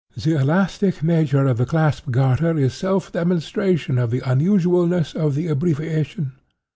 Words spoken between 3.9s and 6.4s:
of the unusualness of the abbreviation.